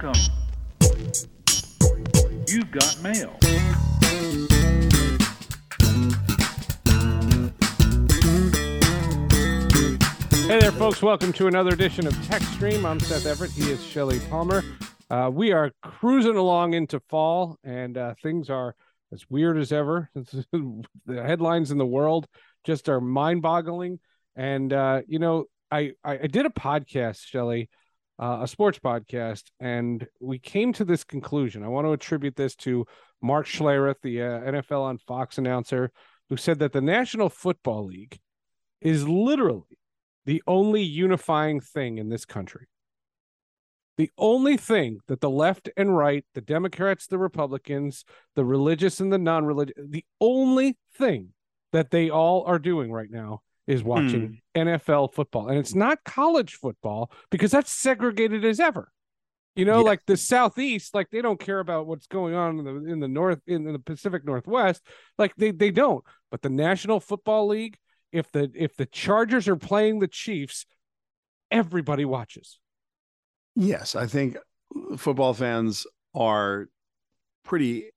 [0.00, 0.22] Welcome.
[2.46, 3.36] You've got mail.
[10.46, 11.02] Hey there, folks.
[11.02, 12.86] Welcome to another edition of Tech Stream.
[12.86, 13.50] I'm Seth Everett.
[13.50, 14.62] He is Shelly Palmer.
[15.10, 18.76] Uh, we are cruising along into fall, and uh, things are
[19.12, 20.10] as weird as ever.
[20.14, 22.28] the headlines in the world
[22.62, 23.98] just are mind boggling.
[24.36, 27.68] And, uh, you know, I, I, I did a podcast, Shelly,
[28.18, 31.62] uh, a sports podcast, and we came to this conclusion.
[31.62, 32.86] I want to attribute this to
[33.22, 35.90] Mark Schlereth, the uh, NFL on Fox announcer,
[36.28, 38.18] who said that the National Football League
[38.80, 39.78] is literally
[40.26, 42.66] the only unifying thing in this country.
[43.96, 48.04] The only thing that the left and right, the Democrats, the Republicans,
[48.36, 51.32] the religious and the non religious, the only thing
[51.72, 54.60] that they all are doing right now is watching hmm.
[54.60, 55.48] NFL football.
[55.48, 58.90] And it's not college football because that's segregated as ever.
[59.54, 59.90] You know, Yeah.
[59.90, 63.08] like the Southeast, like they don't care about what's going on in the in the
[63.08, 64.82] North in the Pacific Northwest.
[65.18, 66.02] Like they they don't.
[66.30, 67.76] But the National Football League,
[68.10, 70.64] if the if the Chargers are playing the Chiefs,
[71.50, 72.58] everybody watches.
[73.54, 74.38] Yes, I think
[74.96, 76.68] football fans are
[77.44, 77.90] pretty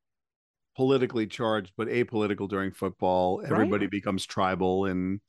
[0.76, 3.42] politically charged, but apolitical during football.
[3.46, 5.22] Everybody becomes tribal and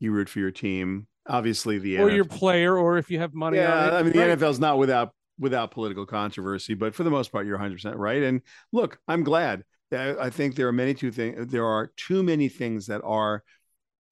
[0.00, 1.06] you root for your team.
[1.28, 3.92] Obviously, the Or NFL, your player, or if you have money on yeah, it.
[3.92, 4.38] I mean, the Right.
[4.38, 8.22] NFL's not without without political controversy, but for the most part, you're 100 percent right.
[8.22, 9.64] And look, I'm glad.
[9.92, 11.46] I I think there are many two things.
[11.48, 13.44] There are too many things that are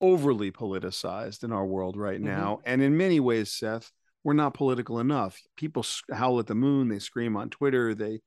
[0.01, 2.25] overly politicized in our world right Mhm.
[2.25, 3.91] now, and in many ways, Seth,
[4.23, 5.39] we're not political enough.
[5.57, 8.21] People howl at the moon, they scream on Twitter, they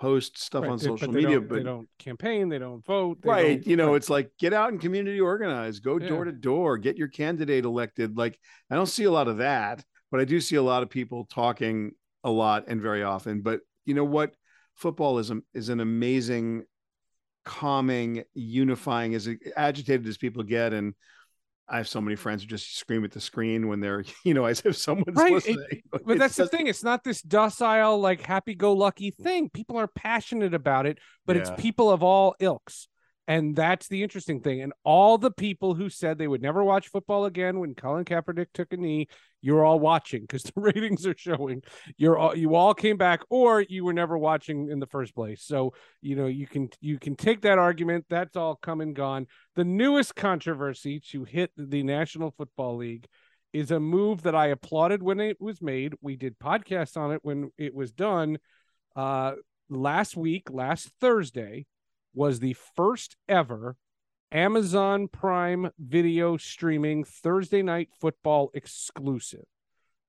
[0.00, 3.18] post stuff Right, on they- social media, don't, but they don't campaign, they don't vote.
[3.22, 6.08] they right don't- you know it's like get out and community organize go Yeah.
[6.08, 8.38] door to door get your candidate elected like
[8.70, 11.24] i don't see a lot of that but i do see a lot of people
[11.30, 11.92] talking
[12.24, 14.34] a lot and very often but you know what
[14.76, 16.62] football is, a, is an amazing
[17.44, 20.94] calming unifying as agitated as people get and
[21.70, 24.44] i have so many friends who just scream at the screen when they're you know
[24.46, 26.66] as if someone's Right, it- listening but It's that's just- the thing.
[26.66, 29.50] It's not this docile, like happy-go-lucky thing.
[29.50, 31.42] People are passionate about it, but Yeah.
[31.42, 32.88] it's people of all ilks,
[33.28, 34.62] and that's the interesting thing.
[34.62, 38.46] And all the people who said they would never watch football again when Colin Kaepernick
[38.54, 39.06] took a knee,
[39.42, 41.62] you're all watching because the ratings are showing.
[41.98, 45.44] You're all you all came back, or you were never watching in the first place.
[45.44, 48.06] So you know you can you can take that argument.
[48.08, 49.26] That's all come and gone.
[49.56, 53.06] The newest controversy to hit the National Football League
[53.52, 55.94] is a move that I applauded when it was made.
[56.00, 58.38] We did podcasts on it when it was done.
[58.96, 59.32] Uh,
[59.68, 61.66] last week, last Thursday,
[62.14, 63.76] was the first ever
[64.30, 69.44] Amazon Prime video streaming Thursday night football exclusive.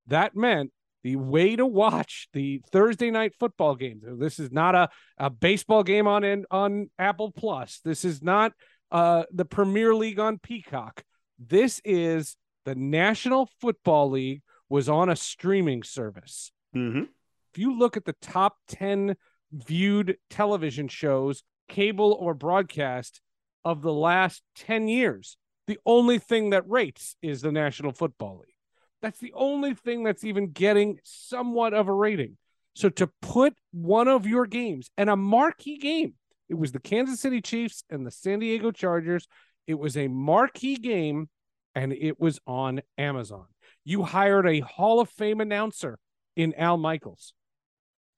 [0.08, 0.72] That meant
[1.04, 4.04] the way to watch the Thursday night football games.
[4.06, 7.80] This is not a, a baseball game on in, on Apple Plus.
[7.86, 8.52] This is not
[8.92, 11.04] uh, the Premier League on Peacock.
[11.38, 16.52] This is the National Football League was on a streaming service.
[16.76, 17.08] Mhm.
[17.54, 19.16] If you look at the top 10
[19.52, 23.22] viewed television shows, cable or broadcast
[23.64, 25.38] of the last 10 years,
[25.68, 28.56] the only thing that rates is the National Football League.
[29.02, 32.38] That's the only thing that's even getting somewhat of a rating.
[32.76, 36.16] So to put one of your games and a marquee game,
[36.50, 39.28] it was the Kansas City Chiefs and the San Diego Chargers.
[39.68, 41.30] It was a marquee game
[41.76, 43.46] and it was on Amazon.
[43.86, 46.00] You hired a Hall of Fame announcer
[46.36, 47.34] in Al Michaels.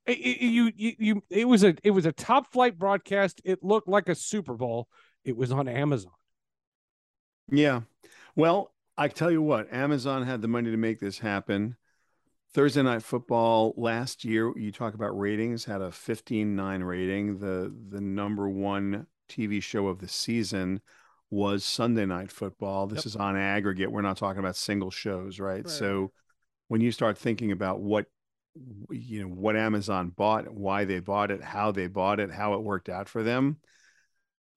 [0.06, 3.41] It, it- you, you, you, it was a, it was a top flight broadcast.
[3.45, 4.88] It looked like a Super Bowl.
[5.23, 6.12] It was on Amazon.
[7.51, 7.81] Yeah.
[8.35, 11.75] Well, I tell you what, Amazon had the money to make this happen.
[12.53, 17.40] Thursday Night Football last year, you talk about ratings, had a 15.9 rating.
[17.40, 20.81] The the number one TV show of the season
[21.29, 22.88] was Sunday Night Football.
[22.88, 23.06] This Yep.
[23.06, 23.91] is on aggregate.
[23.91, 25.63] We're not talking about single shows, right?
[25.66, 26.11] Right, So
[26.67, 28.08] when you start thinking about what
[28.90, 32.64] you know what Amazon bought, why they bought it, how they bought it, how it
[32.64, 33.58] worked out for them,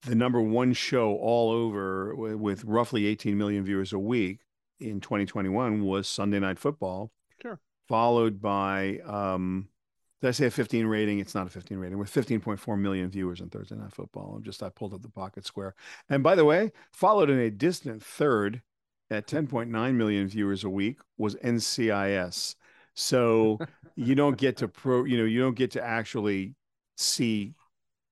[0.05, 4.39] the number one show all over with roughly 18 million viewers a week
[4.79, 7.11] in 2021 was Sunday Night Football.
[7.41, 7.59] Sure.
[7.87, 9.67] Followed by, um,
[10.21, 11.19] did I say a 15 rating?
[11.19, 11.97] It's not a 15 rating.
[11.97, 14.35] With 15.4 million viewers on Thursday Night Football.
[14.35, 15.75] I'm just I pulled up the pocket square.
[16.09, 18.61] And by the way, followed in a distant third
[19.09, 22.55] at 10.9 million viewers a week was NCIS.
[22.95, 23.59] So
[23.95, 26.55] you don't get to pro, you know, you don't get to actually
[26.97, 27.53] see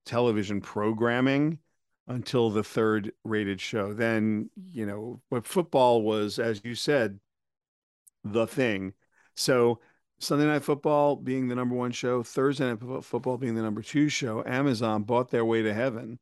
[0.06, 1.60] television programming
[2.08, 3.94] until the third rated show.
[3.94, 7.20] Then, you know, but football was, as you said,
[8.24, 8.94] the thing.
[9.36, 9.80] So
[10.20, 14.10] Sunday Night Football being the number one show, Thursday Night Football being the number two
[14.10, 16.20] show, Amazon bought their way to heaven.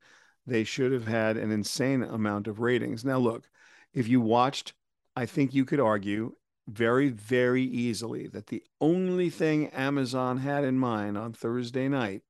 [0.47, 3.05] They should have had an insane amount of ratings.
[3.05, 3.47] Now, look,
[3.93, 4.73] if you watched,
[5.15, 6.35] I think you could argue
[6.67, 12.21] very, very easily that the only thing Amazon had in mind on Thursday night,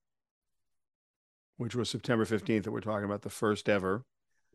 [1.58, 4.04] which was September 15th, that we're talking about the first ever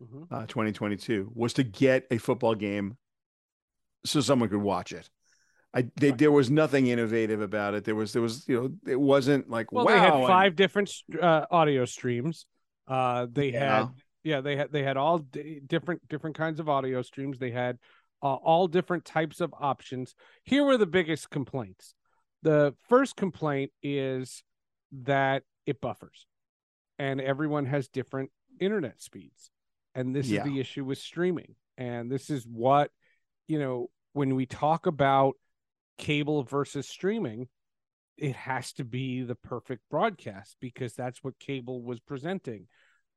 [0.02, 0.34] mm-hmm.
[0.34, 2.96] uh, 2022, was to get a football game
[4.04, 5.08] so someone could watch it.
[5.74, 7.84] I they, there was nothing innovative about it.
[7.84, 9.92] There was there was you know it wasn't like well wow.
[9.92, 10.90] they had five different
[11.20, 12.46] uh, audio streams.
[12.88, 13.78] Uh, they yeah.
[13.78, 13.88] had
[14.24, 17.38] yeah they had they had all d- different different kinds of audio streams.
[17.38, 17.78] They had
[18.26, 20.14] uh, all different types of options.
[20.42, 21.94] Here were the biggest complaints.
[22.42, 24.42] The first complaint is
[25.04, 26.26] that it buffers,
[26.98, 29.50] and everyone has different internet speeds,
[29.94, 30.40] and this yeah.
[30.40, 31.54] is the issue with streaming.
[31.78, 32.90] And this is what
[33.46, 35.34] you know when we talk about
[35.98, 37.48] cable versus streaming,
[38.16, 42.66] it has to be the perfect broadcast because that's what cable was presenting.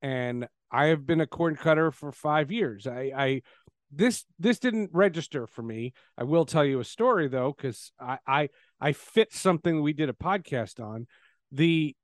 [0.02, 2.88] And I have been a cord cutter for five years.
[2.88, 3.42] I, I
[3.91, 5.94] this this didn't register for me.
[6.18, 8.50] I will tell you a story though, because I, I
[8.80, 11.07] I fit something we did a podcast on.
[11.51, 11.95] The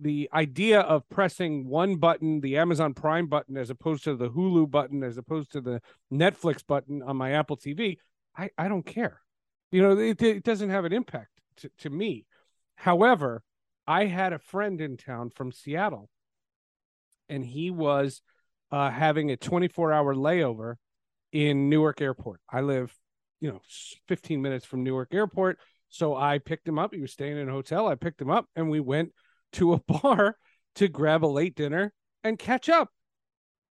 [0.00, 4.70] the idea of pressing one button, the Amazon Prime button, as opposed to the Hulu
[4.70, 5.80] button, as opposed to the
[6.12, 7.98] Netflix button on my Apple TV,
[8.36, 9.20] I, I don't care.
[9.70, 12.24] You know, it, it doesn't have an impact to, to me.
[12.76, 13.42] However,
[13.86, 16.08] I had a friend in town from Seattle,
[17.28, 18.22] and he was
[18.72, 20.76] uh, having a 24 hour layover
[21.32, 22.40] in Newark Airport.
[22.50, 22.94] I live,
[23.40, 23.60] you know,
[24.08, 25.58] 15 minutes from Newark Airport.
[25.88, 26.94] So I picked him up.
[26.94, 27.88] He was staying in a hotel.
[27.88, 29.12] I picked him up and we went
[29.52, 30.36] to a bar
[30.76, 31.92] to grab a late dinner
[32.22, 32.88] and catch up.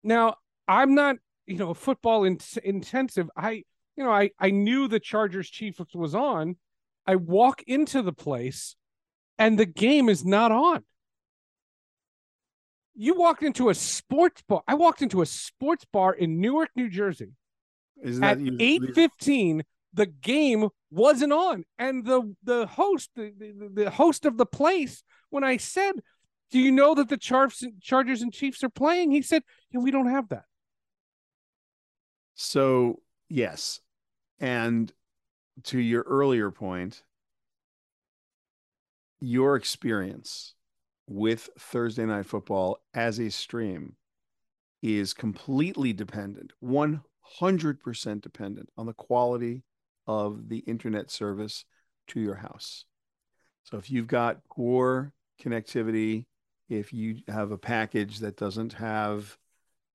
[0.03, 0.37] Now,
[0.67, 1.17] I'm not,
[1.47, 3.29] you know, football in- intensive.
[3.37, 3.65] I
[3.97, 6.57] you know, I, I knew the Chargers Chiefs was on.
[7.07, 8.77] I walk into the place
[9.39, 10.85] and the game is not on.
[12.95, 14.63] You walked into a sports bar.
[14.67, 17.33] I walked into a sports bar in Newark, New Jersey.
[18.03, 19.65] Isn't At eight fifteen,
[19.95, 25.03] the game wasn't on, and the the host, the, the, the host of the place,
[25.31, 25.95] when I said,
[26.51, 29.91] "Do you know that the Chargers Chargers and Chiefs are playing?" He said, "Yeah, we
[29.91, 30.45] don't have that."
[32.35, 33.81] So yes,
[34.39, 34.93] and
[35.65, 37.03] to your earlier point,
[39.21, 40.55] your experience
[41.09, 43.97] with Thursday Night Football as a stream
[44.83, 47.01] is completely dependent, 100%
[48.21, 49.63] dependent on the quality
[50.07, 51.65] of the internet service
[52.09, 52.85] to your house.
[53.65, 55.13] So if you've got poor
[55.43, 56.27] connectivity,
[56.69, 59.37] if you have a package that doesn't have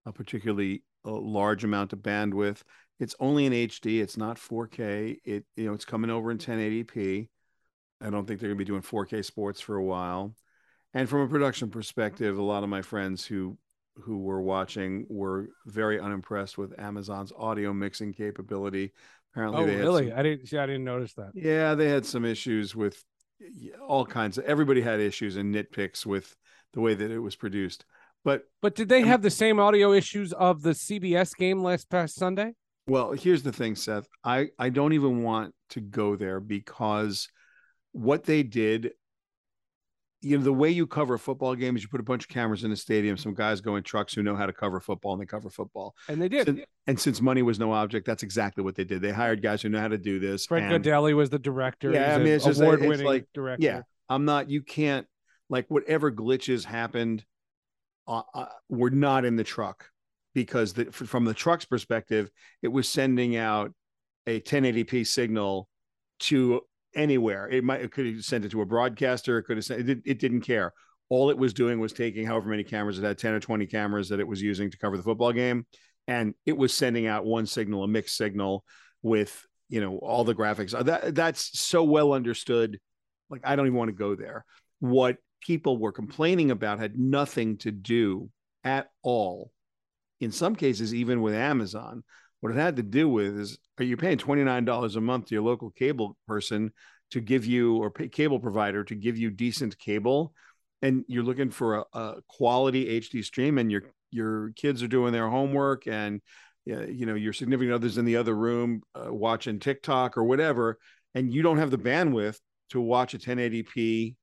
[0.06, 2.62] a particularly a large amount of bandwidth,
[3.00, 4.01] it's only in HD.
[4.01, 5.18] It's not 4K.
[5.24, 7.28] It you know it's coming over in 1080p.
[8.01, 10.36] I don't think they're going to be doing 4K sports for a while.
[10.94, 13.57] And from a production perspective, a lot of my friends who
[13.95, 18.93] who were watching were very unimpressed with Amazon's audio mixing capability.
[19.33, 20.09] Apparently, oh they really?
[20.09, 20.57] Some, I didn't see.
[20.57, 21.31] I didn't notice that.
[21.33, 23.03] Yeah, they had some issues with
[23.88, 24.45] all kinds of.
[24.45, 26.35] Everybody had issues and nitpicks with
[26.73, 27.85] the way that it was produced.
[28.23, 32.15] But but did they have the same audio issues of the CBS game last past
[32.15, 32.53] Sunday?
[32.87, 34.07] Well, here's the thing, Seth.
[34.23, 37.30] I, I don't even want to go there because
[37.92, 38.92] what they did,
[40.21, 42.30] you know, the way you cover a football game is you put a bunch of
[42.30, 45.13] cameras in the stadium, some guys go in trucks who know how to cover football
[45.13, 45.95] and they cover football.
[46.07, 46.45] And they did.
[46.45, 49.01] Since, and since money was no object, that's exactly what they did.
[49.01, 50.45] They hired guys who know how to do this.
[50.45, 51.92] Fred and, Gaudelli was the director.
[51.92, 53.63] Yeah, I mean, it's just award-winning like, director.
[53.63, 54.49] Yeah, I'm not.
[54.49, 55.07] You can't
[55.49, 57.25] like whatever glitches happened.
[58.07, 59.90] Uh, uh, we're not in the truck
[60.35, 62.30] because the, from the truck's perspective,
[62.61, 63.73] it was sending out
[64.28, 65.68] a 1080p signal
[66.19, 66.61] to
[66.95, 67.48] anywhere.
[67.50, 69.38] It might it could have sent it to a broadcaster.
[69.38, 70.74] It could have sent it, it didn't care.
[71.10, 74.10] All it was doing was taking however many cameras it had, 10 or 20 cameras
[74.10, 75.66] that it was using to cover the football game.
[76.07, 78.64] And it was sending out one signal, a mixed signal
[79.02, 80.74] with, you know, all the graphics.
[80.74, 82.80] Uh, that that's so well understood.
[83.30, 84.45] Like I don't even want to go there.
[84.80, 88.30] What people were complaining about had nothing to do
[88.64, 89.52] at all
[90.21, 92.04] in some cases, even with Amazon,
[92.42, 95.44] what it had to do with is are you paying $29 a month to your
[95.44, 96.71] local cable person
[97.12, 100.33] to give you or cable provider to give you decent cable
[100.81, 105.14] and you're looking for a, a quality HD stream and your your kids are doing
[105.14, 106.21] their homework and
[106.66, 110.78] you know your significant others in the other room uh, watching TikTok or whatever
[111.16, 114.16] and you don't have the bandwidth to watch a 1080p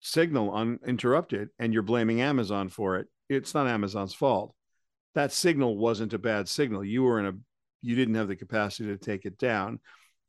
[0.00, 4.54] signal uninterrupted and you're blaming Amazon for it it's not Amazon's fault.
[5.14, 6.84] That signal wasn't a bad signal.
[6.84, 7.32] You were in a
[7.82, 9.80] you didn't have the capacity to take it down.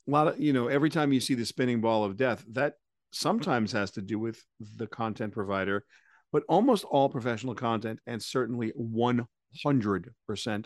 [0.07, 2.73] a lot of you know every time you see the spinning ball of death that
[3.11, 4.43] sometimes has to do with
[4.77, 5.85] the content provider
[6.31, 9.27] but almost all professional content and certainly 100%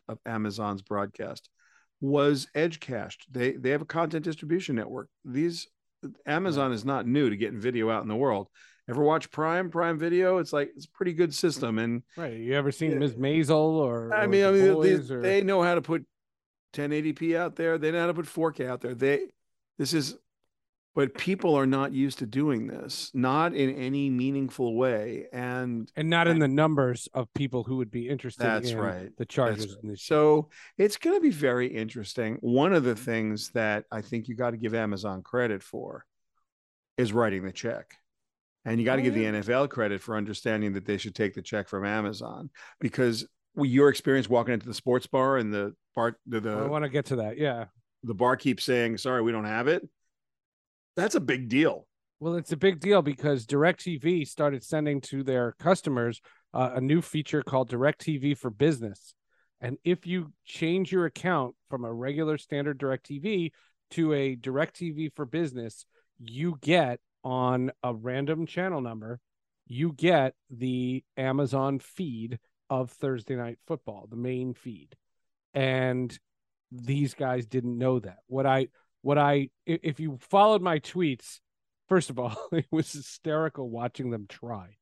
[0.08, 1.50] of amazon's broadcast
[2.00, 5.68] was edge cached they they have a content distribution network these
[6.26, 8.48] amazon is not new to getting video out in the world.
[8.90, 9.70] Ever watch prime?
[9.70, 10.38] Prime video?
[10.38, 12.34] It's like it's a pretty good system and right.
[12.38, 15.62] You ever seen ms maisel or i or mean i mean they, or- they know
[15.62, 16.06] how to put
[16.74, 17.78] 1080p out there.
[17.78, 18.94] They know how to put 4k out there.
[18.94, 19.28] They
[19.78, 20.16] this is
[20.98, 26.10] but people are not used to doing this not in any meaningful way and and
[26.10, 29.04] not in the numbers of people who would be interested That's in right.
[29.04, 29.98] the That's charges right.
[30.00, 30.50] so
[30.80, 34.50] it's going to be very interesting one of the things that i think you got
[34.52, 36.04] to give amazon credit for
[36.98, 37.94] is writing the check
[38.66, 39.30] and you got to Oh, give yeah.
[39.32, 42.50] the nfl credit for understanding that they should take the check from amazon
[42.82, 46.84] because your experience walking into the sports bar and the bar the, the i want
[46.86, 47.66] to get to that yeah
[48.04, 49.82] the bar keeps saying, sorry, we don't have it.
[50.98, 51.86] That's a big deal.
[52.20, 56.20] Well, it's a big deal because DirecTV started sending to their customers
[56.56, 59.14] uh, a new feature called DirecTV for Business.
[59.62, 63.52] And if you change your account from a regular standard DirecTV
[63.92, 65.86] to a DirecTV for Business,
[66.20, 69.20] you get on a random channel number,
[69.68, 72.40] you get the Amazon feed
[72.72, 74.96] of Thursday Night Football, the main feed.
[75.54, 76.18] And
[76.72, 78.18] these guys didn't know that.
[78.26, 78.70] What I
[79.08, 81.40] what I if you followed my tweets,
[81.88, 84.76] first of all, it was hysterical watching them try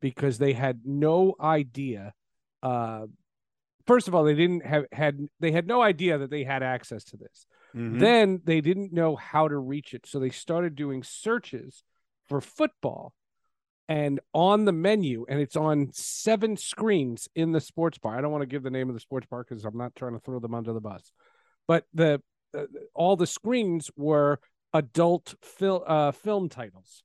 [0.00, 2.12] because they had no idea.
[2.60, 3.06] Uh,
[3.86, 7.04] first of all, they didn't have had they had no idea that they had access
[7.04, 7.46] to this.
[7.72, 8.00] Mhm.
[8.00, 11.84] Then they didn't know how to reach it, so they started doing searches
[12.28, 13.14] for football.
[13.88, 18.18] And on the menu, and it's on seven screens in the sports bar.
[18.18, 20.14] I don't want to give the name of the sports bar because I'm not trying
[20.14, 21.12] to throw them under the bus.
[21.68, 22.20] But the
[22.94, 24.40] all the screens were
[24.72, 27.02] adult fil- uh, film titles.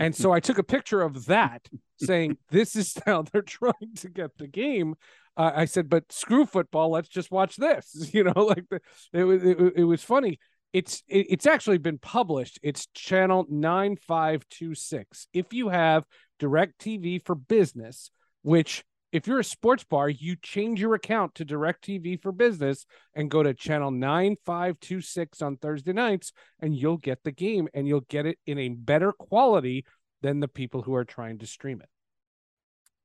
[0.00, 1.68] And so I took a picture of that
[1.98, 4.94] saying, This is how they're trying to get the game.
[5.36, 6.90] Uh, I said, But screw football.
[6.90, 8.10] Let's just watch this.
[8.14, 8.80] You know, like the,
[9.12, 10.38] it, was it, it was funny.
[10.72, 12.58] It's it, it's actually been published.
[12.62, 15.26] It's channel 9526.
[15.34, 16.04] If you have
[16.40, 18.10] DirecTV for business,
[18.42, 23.30] which if you're a sports bar, you change your account to DirecTV for business and
[23.30, 28.24] go to channel 9526 on Thursday nights and you'll get the game and you'll get
[28.24, 29.84] it in a better quality
[30.22, 31.88] than the people who are trying to stream it.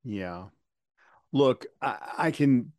[0.06, 0.46] Yeah.
[1.34, 2.72] Look, I, I can,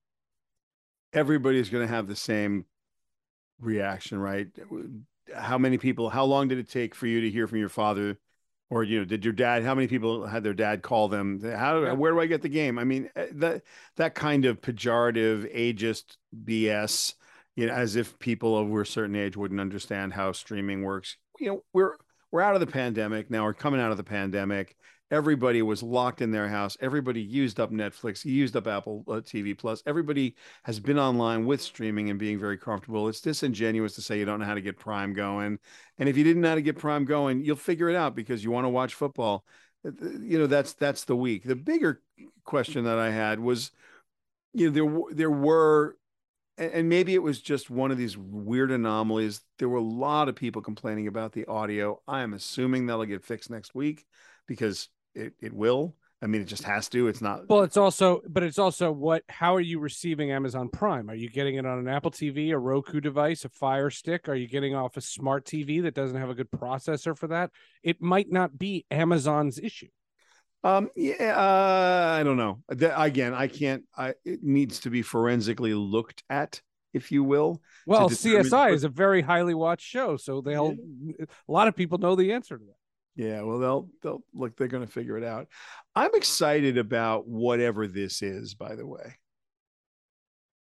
[1.12, 2.64] everybody's going to have the same
[3.61, 4.47] reaction, right?
[5.37, 8.18] How many people, how long did it take for you to hear from your father?
[8.70, 11.40] Or, you know, did your dad, how many people had their dad call them?
[11.42, 11.92] How, Yeah.
[11.92, 12.78] where do I get the game?
[12.78, 13.62] I mean, eh, that,
[13.96, 17.14] that kind of pejorative, ageist BS,
[17.56, 21.16] you know, as if people over a certain age wouldn't understand how streaming works.
[21.40, 21.96] You know, we're,
[22.30, 23.44] we're out of the pandemic now.
[23.44, 24.76] We're coming out of the pandemic
[25.10, 29.56] everybody was locked in their house everybody used up netflix used up apple uh, tv
[29.56, 30.34] plus everybody
[30.64, 33.08] has been online with streaming and being very comfortable.
[33.08, 35.58] It's disingenuous to say you don't know how to get prime going
[35.98, 38.44] and if you didn't know how to get prime going you'll figure it out because
[38.44, 39.44] you want to watch football.
[39.86, 42.02] Uh, you know that's that's the week the bigger
[42.44, 43.70] question that i had was
[44.52, 45.96] you know there there were
[46.58, 49.42] and maybe it was just one of these weird anomalies.
[49.58, 52.00] There were a lot of people complaining about the audio.
[52.08, 54.04] I am assuming that'll get fixed next week
[54.46, 54.88] because
[55.18, 55.94] it, it will.
[56.20, 57.06] I mean, it just has to.
[57.06, 57.48] It's not.
[57.48, 61.08] Well, it's also, but it's also what, how are you receiving Amazon Prime?
[61.10, 64.28] Are you getting it on an Apple TV, a Roku device, a Fire Stick?
[64.28, 67.50] Are you getting off a smart TV that doesn't have a good processor for that?
[67.84, 69.88] It might not be Amazon's issue.
[70.64, 70.90] Um.
[70.96, 71.37] Yeah.
[71.37, 72.62] Uh, I don't know.
[72.68, 73.84] That, again, I can't.
[73.96, 74.14] I.
[74.25, 76.60] It needs to be forensically looked at,
[76.92, 77.62] if you will.
[77.87, 80.75] Well, CSI is a very highly watched show, so they'll,
[81.20, 82.75] a lot of people know the answer to that.
[83.18, 83.42] Yeah.
[83.42, 83.88] Well, they'll.
[84.02, 84.56] They'll look.
[84.56, 85.48] They're going to figure it out.
[85.94, 86.16] I'm uh-huh.
[86.16, 88.54] excited about whatever this is.
[88.54, 89.16] By the way.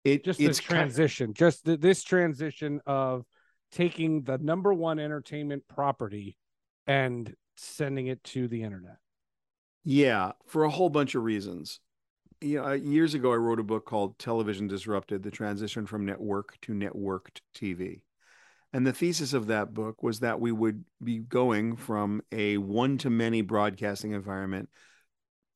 [0.04, 3.26] It just it's this kind- transition, just th- this transition of
[3.72, 6.38] taking the number one entertainment property
[6.88, 8.98] and sending it to the internet.
[9.84, 11.80] Yeah, for a whole bunch of reasons.
[12.42, 16.60] You know, years ago, I wrote a book called Television Disrupted The Transition from Network
[16.62, 18.02] to Networked TV.
[18.74, 22.98] And the thesis of that book was that we would be going from a one
[23.00, 24.70] to many broadcasting environment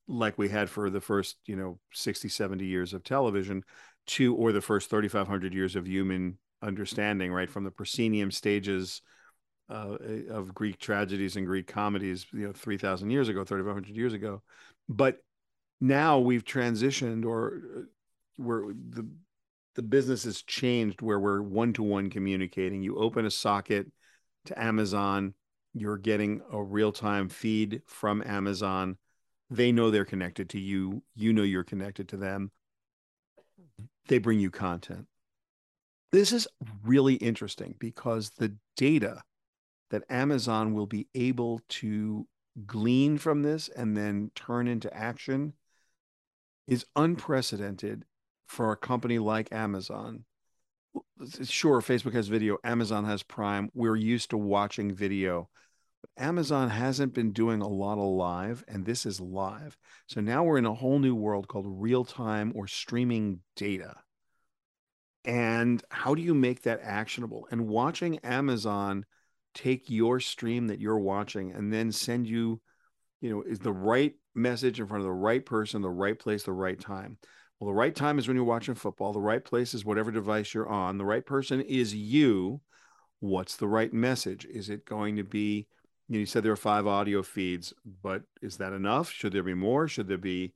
[0.06, 3.64] like we had for the first, you know, 60, 70 years of television
[4.06, 7.50] to, or the first 3,500 years of human understanding, right?
[7.50, 9.02] From the proscenium stages
[9.68, 9.96] uh,
[10.30, 14.42] of Greek tragedies and Greek comedies, you know, 3,000 years ago, 3,500 years ago.
[14.88, 15.18] But
[15.80, 17.80] now we've transitioned or uh,
[18.38, 19.08] we're the
[19.78, 22.82] the business has changed where we're one to one communicating.
[22.82, 23.86] You open a socket
[24.46, 25.34] to Amazon,
[25.72, 28.96] you're getting a real time feed from Amazon.
[29.50, 31.04] They know they're connected to you.
[31.14, 32.50] You know you're connected to them.
[34.08, 35.06] They bring you content.
[36.10, 36.48] This is
[36.82, 39.22] really interesting because the data
[39.90, 42.26] that Amazon will be able to
[42.66, 45.52] glean from this and then turn into action
[46.66, 48.04] is unprecedented
[48.48, 50.24] for a company like Amazon.
[51.44, 53.70] Sure, Facebook has video, Amazon has Prime.
[53.74, 55.48] We're used to watching video.
[56.00, 59.76] But Amazon hasn't been doing a lot of live, and this is live.
[60.06, 63.94] So now we're in a whole new world called real time or streaming data.
[65.24, 67.46] And how do you make that actionable?
[67.50, 69.04] And watching Amazon
[69.54, 72.60] take your stream that you're watching and then send you,
[73.20, 76.44] you know, is the right message in front of the right person, the right place,
[76.44, 77.18] the right time.
[77.58, 79.12] Well, the right time is when you're watching football.
[79.12, 80.96] The right place is whatever device you're on.
[80.96, 82.60] The right person is you.
[83.20, 84.46] What's the right message?
[84.46, 85.66] Is it going to be,
[86.08, 89.10] you, know, you said there are five audio feeds, but is that enough?
[89.10, 89.88] Should there be more?
[89.88, 90.52] Should there be,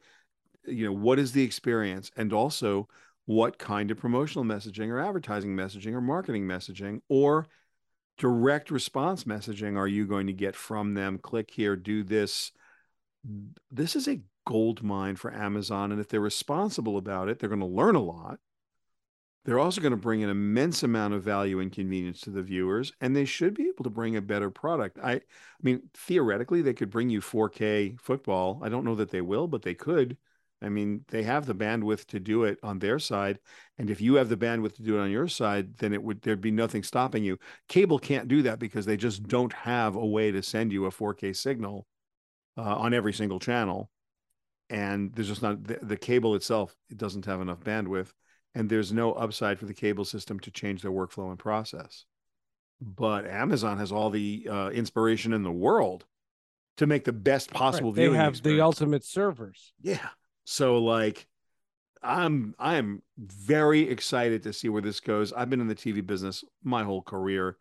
[0.65, 2.13] you know, what is the experience?
[2.17, 2.89] And also,
[3.27, 7.47] what kind of promotional messaging or advertising messaging or marketing messaging or
[8.19, 11.19] direct response messaging are you going to get from them?
[11.19, 12.53] Click here, do this.
[13.73, 15.93] This is a gold mine for Amazon.
[15.93, 18.39] And if they're responsible about it, they're going to learn a lot.
[19.45, 22.93] They're also going to bring an immense amount of value and convenience to the viewers,
[23.01, 24.99] and they should be able to bring a better product.
[25.03, 25.21] I, I
[25.63, 28.61] mean, theoretically, they could bring you 4K football.
[28.63, 30.17] I don't know that they will, but they could.
[30.63, 33.41] I mean, they have the bandwidth to do it on their side,
[33.79, 36.23] and if you have the bandwidth to do it on your side, then it would
[36.23, 37.37] there'd be nothing stopping you.
[37.69, 40.91] Cable can't do that because they just don't have a way to send you a
[40.91, 41.89] 4K signal
[42.57, 43.91] uh, on every single channel,
[44.73, 46.75] and there's just not the, the cable itself.
[46.91, 48.11] It doesn't have enough bandwidth,
[48.55, 52.07] and there's no upside for the cable system to change their workflow and process.
[52.81, 56.07] But Amazon has all the uh, inspiration in the world
[56.79, 57.97] to make the best possible right.
[57.97, 58.59] They have experience.
[58.59, 59.75] the ultimate servers.
[59.83, 60.09] Yeah.
[60.45, 61.27] So like
[62.03, 65.33] I'm I'm very excited to see where this goes.
[65.33, 67.57] I've been in the TV business my whole career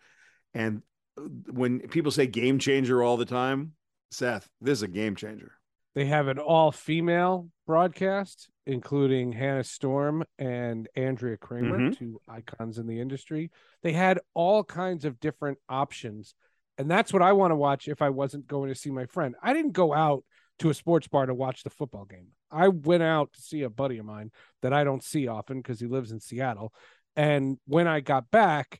[0.53, 0.81] and
[1.17, 3.73] uh, when people say game changer all the time,
[4.11, 5.51] Seth, this is a game changer.
[5.93, 11.97] They have an all female broadcast, including Hannah Storm and Andrea Kremer, Mhm.
[11.97, 13.51] two icons in the industry.
[13.81, 16.33] They had all kinds of different options.
[16.77, 19.35] And that's what I want to watch if I wasn't going to see my friend.
[19.41, 20.23] I didn't go out
[20.59, 22.27] to a sports bar to watch the football game.
[22.49, 25.79] I went out to see a buddy of mine that I don't see often because
[25.79, 26.73] he lives in Seattle.
[27.15, 28.79] And when I got back,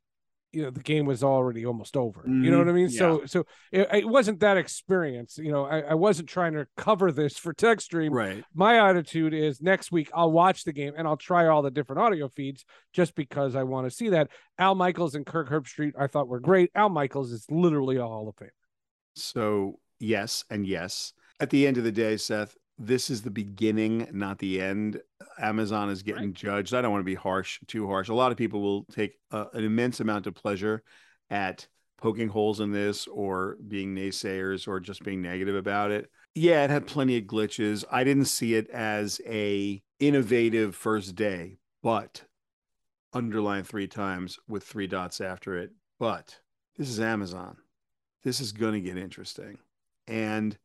[0.53, 2.23] you know, the game was already almost over.
[2.25, 2.65] You know Mhm.
[2.65, 2.89] what I mean?
[2.89, 5.37] So, so it, it wasn't that experience.
[5.37, 8.11] You know, I, I wasn't trying to cover this for Tech Stream.
[8.13, 8.43] Right.
[8.53, 12.01] My attitude is next week I'll watch the game and I'll try all the different
[12.01, 14.29] audio feeds just because I want to see that.
[14.57, 16.69] Al Michaels and Kirk Herbstreit I thought were great.
[16.75, 18.49] Al Michaels is literally a Hall of Fame.
[19.15, 21.13] So, yes and yes.
[21.39, 24.99] At the end of the day, Seth, this is the beginning, not the end.
[25.39, 26.73] Amazon is getting judged.
[26.73, 28.09] I don't want to be harsh, too harsh.
[28.09, 30.83] A lot of people will take uh, an immense amount of pleasure
[31.29, 31.67] at
[31.97, 36.09] poking holes in this or being naysayers or just being negative about it.
[36.33, 37.83] Yeah, it had plenty of glitches.
[37.91, 42.23] I didn't see it as a innovative first day, but
[43.13, 45.71] underline three times with three dots after it.
[45.99, 46.39] But
[46.77, 47.57] this is Amazon.
[48.23, 49.59] This is going to get interesting.
[50.07, 50.57] And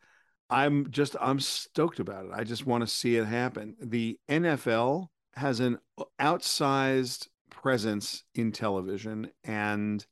[0.49, 2.31] I'm just I'm stoked about it.
[2.35, 3.77] I just want to see it happen.
[3.81, 10.05] The NFL has an uh, outsized presence in television and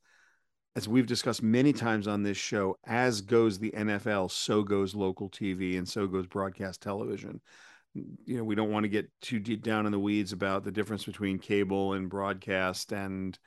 [0.75, 5.29] as we've discussed many times on this show, as goes the NFL, so goes local
[5.29, 7.39] TV and so goes broadcast television.
[7.93, 10.71] You know, we don't want to get too deep down in the weeds about the
[10.71, 13.39] difference between cable and broadcast and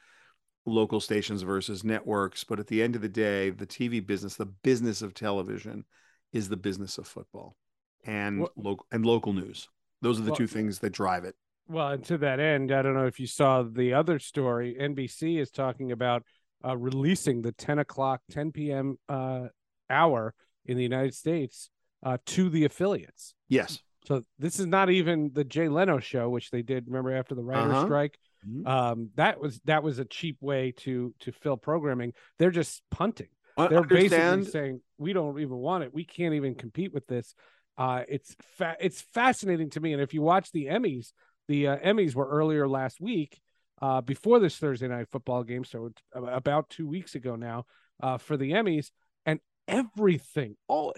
[0.65, 4.47] local stations versus networks, but at the end of the day, the TV business, the
[4.47, 5.85] business of television
[6.33, 7.57] is the business of football
[8.05, 9.69] and Well- local and local news.
[10.03, 11.37] Those are the Well- two things that drive it.
[11.69, 14.77] Well, and to that end, I don't know if you saw the other story.
[14.79, 16.25] NBC is talking about
[16.65, 18.99] uh, releasing the 10 o'clock, 10 p.m.
[19.09, 19.47] Uh,
[19.89, 20.35] hour
[20.67, 21.71] in the United States
[22.03, 23.35] uh, to the affiliates.
[23.49, 23.81] Yes.
[24.07, 26.87] So this is not even the Jay Leno show, which they did.
[26.89, 27.85] Remember after the writer's Uh-huh.
[27.85, 28.67] strike, Mhm.
[28.67, 32.13] um, that was that was a cheap way to to fill programming.
[32.39, 33.29] They're just punting.
[33.67, 35.93] They're basically saying we don't even want it.
[35.93, 37.35] We can't even compete with this.
[37.77, 39.93] Uh, it's fa- it's fascinating to me.
[39.93, 41.13] And if you watch the Emmys,
[41.49, 43.41] the uh, Emmys were earlier last week,
[43.81, 45.65] uh, before this Thursday night football game.
[45.65, 47.65] So it's about two weeks ago now
[48.03, 48.91] uh, for the Emmys,
[49.27, 50.95] and everything, all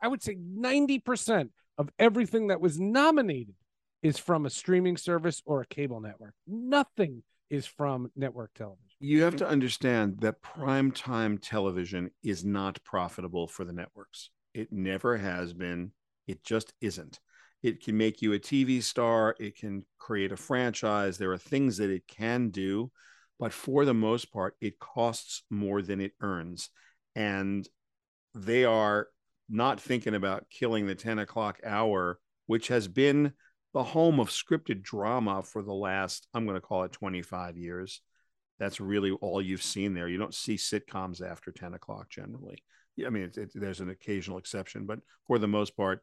[0.00, 3.54] I would say ninety percent of everything that was nominated
[4.02, 6.34] is from a streaming service or a cable network.
[6.46, 8.85] Nothing is from network television.
[8.98, 9.44] You have mm-hmm.
[9.44, 14.30] to understand that primetime television is not profitable for the networks.
[14.54, 15.92] It never has been.
[16.26, 17.20] It just isn't.
[17.62, 21.18] It can make you a TV star, it can create a franchise.
[21.18, 22.90] There are things that it can do,
[23.38, 26.70] but for the most part, it costs more than it earns.
[27.14, 27.68] And
[28.34, 29.08] they are
[29.48, 33.32] not thinking about killing the 10 o'clock hour, which has been
[33.72, 38.00] the home of scripted drama for the last, I'm going to call it 25 years.
[38.58, 40.08] That's really all you've seen there.
[40.08, 42.62] You don't see sitcoms after 10 o'clock generally.
[43.04, 46.02] I mean, it, it, there's an occasional exception, but for the most part,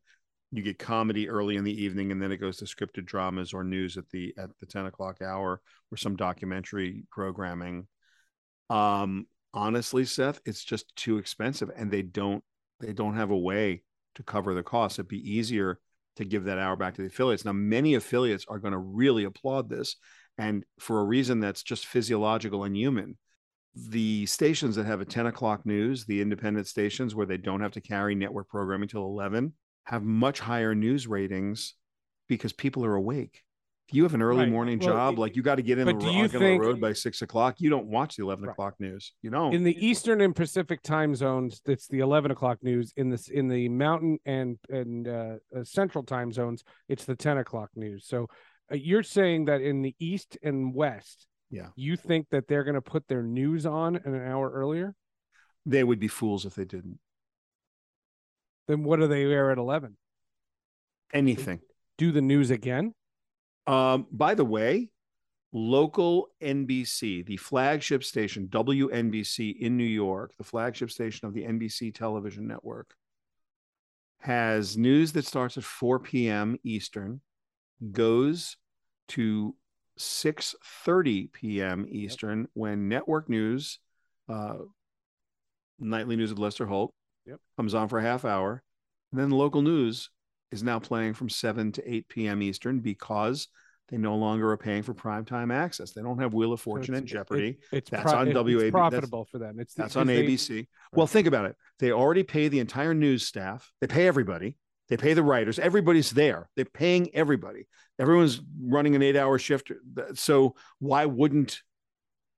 [0.52, 3.63] you get comedy early in the evening, and then it goes to scripted dramas or
[3.63, 5.60] news at the at the 10 o'clock hour
[5.92, 7.88] or some documentary programming.
[8.70, 12.44] Um, honestly, Seth, it's just too expensive, and they don't
[12.80, 13.82] they don't have a way
[14.16, 15.00] to cover the costs.
[15.00, 15.80] It'd be easier
[16.18, 17.46] to give that hour back to the affiliates.
[17.46, 19.96] Now, many affiliates are going to really applaud this.
[20.38, 23.17] And for a reason that's just physiological and human,
[23.76, 27.72] the stations that have a 10 o'clock news, the independent stations where they don't have
[27.74, 29.54] to carry network programming till 11,
[29.86, 31.74] have much higher news ratings
[32.30, 33.41] because people are awake.
[33.89, 34.50] If you have an early Right.
[34.50, 36.39] morning Well, job, it- like you got to get in the, but you get on
[36.39, 38.52] think- the road by six o'clock, you don't watch the 11 Right.
[38.54, 39.12] o'clock news.
[39.22, 39.54] You don't.
[39.54, 42.93] In the Eastern and Pacific time zones, it's the eleven o'clock news.
[42.96, 47.38] In this, in the Mountain and and uh, uh, Central time zones, it's the ten
[47.39, 48.08] o'clock news.
[48.08, 48.30] So
[48.71, 51.67] you're saying that in the East and West, Yeah.
[51.76, 54.95] you think that they're going to put their news on an hour earlier?
[55.65, 56.99] they would be fools if they didn't.
[58.67, 59.95] Then what do they air at eleven?
[61.13, 61.62] Anything.
[61.97, 62.93] Do the news again?
[63.65, 64.89] Um, by the way,
[65.54, 71.93] local NBC, the flagship station, WNBC in New York, the flagship station of the NBC
[71.93, 72.93] television network,
[74.19, 76.58] has news that starts at 4 p.m.
[76.63, 77.21] Eastern,
[77.91, 78.58] goes
[79.10, 79.56] to
[80.00, 81.86] 6:30 p.m.
[81.89, 83.80] Eastern when network news,
[84.30, 84.56] uh,
[85.80, 86.93] nightly news with Lester Holt,
[87.26, 87.39] Yep.
[87.58, 88.63] comes on for a half hour,
[89.12, 90.10] and then local news
[90.52, 92.41] is now playing from 7 to 8 p.m.
[92.41, 93.48] Eastern because
[93.89, 95.91] they no longer are paying for primetime access.
[95.91, 97.50] They don't have Wheel of So Fortune it's- and Jeopardy.
[97.50, 99.60] it- it's That's pro- on it- WAB It's that's- profitable for them.
[99.60, 100.67] It's That's because on they- ABC.
[100.93, 101.56] Well, think about it.
[101.80, 103.72] They already pay the entire news staff.
[103.82, 104.58] They pay everybody.
[104.93, 105.58] They pay the writers.
[105.58, 106.49] Everybody's there.
[106.56, 107.67] They're paying everybody.
[107.97, 109.71] Everyone's running an eight-hour shift.
[110.13, 111.63] So why wouldn't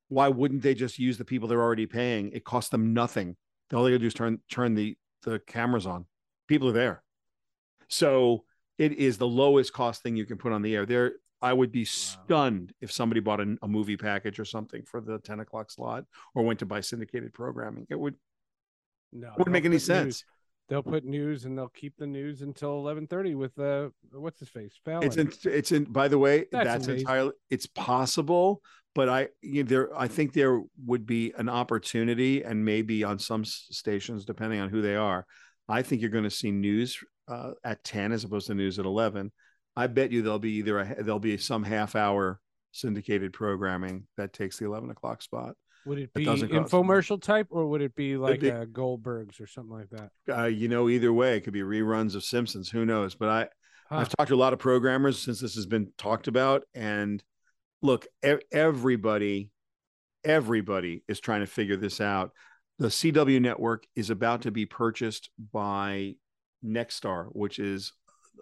[0.07, 2.31] why wouldn't they just use the people they're already paying?
[2.31, 3.35] It costs them nothing.
[3.73, 6.05] All they gotta do is turn turn the the cameras on.
[6.47, 7.03] People are there.
[7.89, 8.45] So
[8.77, 10.85] it is the lowest cost thing you can put on the air.
[10.85, 15.01] There, I would be stunned if somebody bought a, a movie package or something for
[15.01, 17.85] the 10 o'clock slot or went to buy syndicated programming.
[17.89, 18.15] It would
[19.11, 20.05] No, wouldn't make any sense.
[20.05, 20.25] news-
[20.67, 24.49] They'll put news and they'll keep the news until eleven thirty with uh what's his
[24.49, 25.03] face Fallon.
[25.05, 25.83] It's in, it's in.
[25.83, 27.33] By the way, That's that's, entirely.
[27.51, 28.63] It's possible,
[28.95, 29.95] but I you know, there.
[29.95, 34.81] I think there would be an opportunity, and maybe on some stations, depending on who
[34.81, 35.27] they are.
[35.69, 36.97] I think you're going to see news
[37.27, 39.31] uh, at ten as opposed to news at eleven.
[39.75, 42.39] I bet you there'll be either a, there'll be some half hour
[42.71, 45.55] syndicated programming that takes the eleven o'clock spot.
[45.85, 49.39] Would it it be doesn't infomercial type or would it be like be- uh, Goldberg's
[49.39, 50.09] or something like that?
[50.37, 52.69] Uh, you know, either way, it could be reruns of Simpsons.
[52.69, 53.15] Who knows?
[53.15, 53.47] But I,
[53.87, 53.97] Huh.
[53.97, 57.23] I've talked to a lot of programmers since this has been talked about, and
[57.83, 59.51] look, e- everybody,
[60.23, 62.31] everybody is trying to figure this out.
[62.79, 66.15] The CW network is about to be purchased by
[66.65, 67.93] Nexstar, which is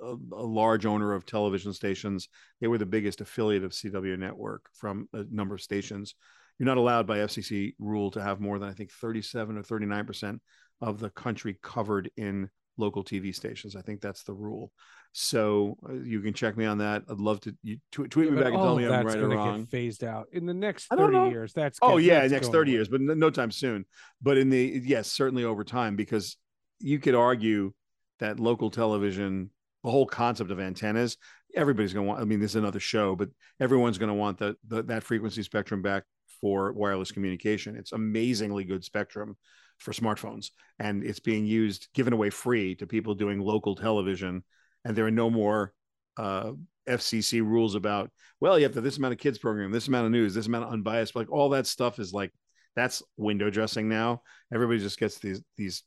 [0.02, 2.30] a, a large owner of television stations.
[2.62, 6.16] They were the biggest affiliate of CW network from a number of stations.
[6.64, 10.06] You're not allowed by FCC rule to have more than I think 37 or 39
[10.06, 10.42] percent
[10.80, 13.76] of the country covered in local TV stations.
[13.76, 14.72] I think that's the rule.
[15.12, 17.04] So uh, you can check me on that.
[17.10, 19.60] I'd love to you tweet, tweet me back and tell me I'm right or wrong.
[19.60, 21.52] Get phased out in the next thirty years.
[21.52, 22.76] That's Oh yeah, that's next 30 away.
[22.78, 23.84] years, but no, no time soon.
[24.22, 26.38] But in the yes, certainly over time because
[26.80, 27.74] you could argue
[28.20, 29.50] that local television,
[29.84, 31.18] the whole concept of antennas,
[31.54, 33.28] everybody's going to want I mean this is another show, but
[33.60, 36.04] everyone's going to want the, the that frequency spectrum back
[36.44, 37.78] for wireless communication.
[37.78, 39.38] It's amazingly good spectrum
[39.78, 44.44] for smartphones and it's being used given away free to people doing local television
[44.84, 45.74] and there are no more
[46.18, 46.52] uh
[46.88, 50.12] FCC rules about well you have to this amount of kids program this amount of
[50.12, 52.32] news this amount of unbiased like all that stuff is like
[52.76, 54.22] that's window dressing now
[54.54, 55.84] everybody just gets these these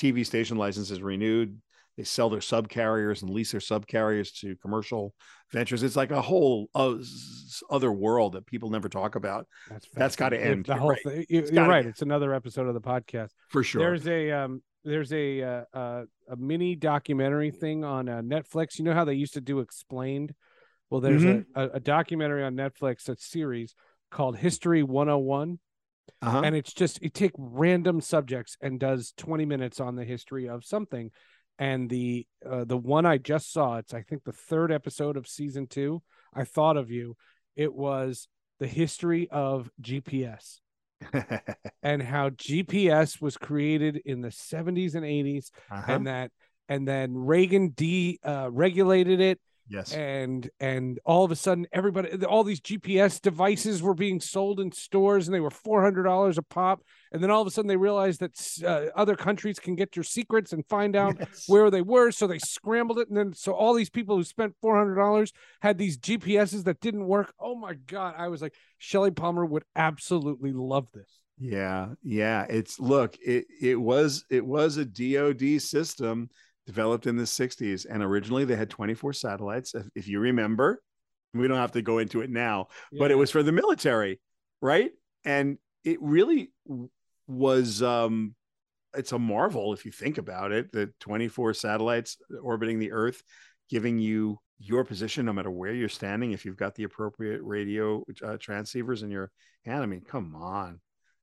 [0.00, 1.60] TV station licenses renewed
[2.00, 5.14] they sell their sub carriers and lease their sub carriers to commercial
[5.52, 6.94] ventures it's like a whole uh,
[7.70, 10.64] other world that people never talk about That's That's gotta end.
[10.64, 11.02] The You're whole right.
[11.04, 11.26] thing.
[11.28, 11.78] You, It's are right.
[11.80, 11.88] end.
[11.88, 13.30] It's another episode of the podcast.
[13.50, 18.22] for sure There's a um, there's a uh, uh, a mini documentary thing on uh,
[18.22, 18.78] Netflix.
[18.78, 20.34] You know how they used to do explained,
[20.88, 21.44] Well, there's Mhm.
[21.54, 23.74] a, a, a documentary on Netflix, a series
[24.10, 25.58] called History 101
[26.22, 26.40] Uh-huh.
[26.44, 30.64] and it's just it take random subjects and does 20 minutes on the history of
[30.64, 31.10] something
[31.60, 35.28] and the uh, the one i just saw it's i think the third episode of
[35.28, 36.02] season two
[36.34, 37.16] i thought of you
[37.54, 38.26] it was
[38.58, 40.58] the history of gps
[41.82, 45.92] and how gps was created in the 70s and 80s Uh-huh.
[45.92, 46.30] and that
[46.68, 49.38] and then reagan de uh, regulated it
[49.70, 49.92] yes.
[49.94, 54.70] and and all of a sudden everybody all these gps devices were being sold in
[54.72, 56.82] stores and they were $400 a pop.
[57.12, 60.04] And then all of a sudden they realized that uh, other countries can get your
[60.04, 61.44] secrets and find out Yes.
[61.48, 62.10] where they were.
[62.12, 63.08] So they scrambled it.
[63.08, 67.32] And then so all these people who spent $400 had these gps's that didn't work.
[67.40, 68.14] Oh my god.
[68.16, 71.10] I was like shelly palmer would absolutely love this.
[71.38, 72.44] Yeah, yeah.
[72.50, 76.28] It's look, it it was it was a DoD system
[76.66, 80.82] developed in the 60s and originally they had 24 satellites if, if you remember.
[81.32, 84.20] We don't have to go into it now, but it was for the military,
[84.60, 84.90] right?
[85.24, 86.52] And it really
[87.28, 88.34] was um
[88.94, 93.22] it's a marvel if you think about it, the 24 satellites orbiting the earth
[93.68, 98.04] giving you your position no matter where you're standing if you've got the appropriate radio
[98.22, 99.30] uh, transceivers in your
[99.64, 99.82] hand.
[99.82, 100.80] I mean, come on.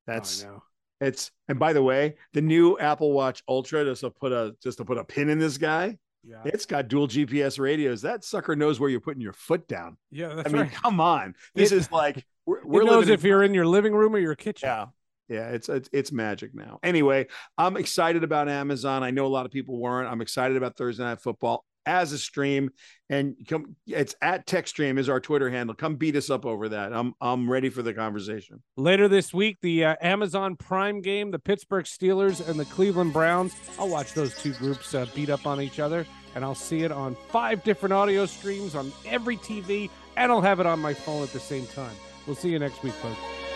[0.08, 0.64] That's oh.
[1.02, 4.78] It's and by the way, the new Apple Watch Ultra just to put a just
[4.80, 8.02] to put a pin in this guy, yeah it's got dual GPS radios.
[8.02, 9.98] That sucker knows where you're putting your foot down.
[10.12, 11.36] yeah that's I mean, right come on.
[11.56, 14.20] This It- is like we're, it we're knows if you're in your living room or
[14.20, 14.86] your kitchen yeah.
[15.30, 16.80] Yeah, it's, it's it's magic now.
[16.84, 19.04] Anyway, I'm excited about Amazon.
[19.04, 20.10] I know a lot of people weren't.
[20.10, 22.70] I'm excited about Thursday Night Football as a stream,
[23.10, 23.76] and come.
[23.88, 25.76] It's at TechStream is our Twitter handle.
[25.76, 26.94] Come beat us up over that.
[26.94, 28.62] I'm I'm ready for the conversation.
[28.76, 33.56] Later this week, the uh, Amazon Prime game, the Pittsburgh Steelers and the Cleveland Browns.
[33.80, 36.92] I'll watch those two groups uh, beat up on each other, and I'll see it
[36.92, 41.24] on five different audio streams on every TV, and I'll have it on my phone
[41.24, 41.96] at the same time.
[42.28, 43.47] We'll see you next week, folks.